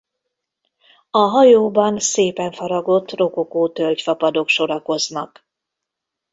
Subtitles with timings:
[1.09, 5.45] A hajóban szépen faragott rokokó tölgyfa padok sorakoznak.